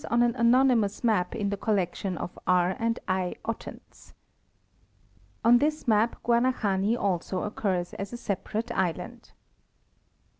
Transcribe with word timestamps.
on 0.09 0.23
an 0.23 0.35
anonymous 0.35 1.03
map 1.03 1.35
in 1.35 1.51
the 1.51 1.57
collection 1.57 2.17
of 2.17 2.39
R. 2.47 2.75
and 2.79 2.97
I. 3.07 3.35
Ottens.* 3.45 4.13
On 5.45 5.59
this 5.59 5.87
map 5.87 6.15
Guanahani 6.23 6.97
also 6.97 7.43
occurs 7.43 7.93
as 7.93 8.11
a 8.11 8.17
separate 8.17 8.71
island. 8.71 9.31